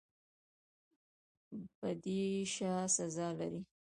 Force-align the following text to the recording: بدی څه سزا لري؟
بدی 1.83 2.21
څه 2.53 2.71
سزا 2.95 3.27
لري؟ 3.37 3.61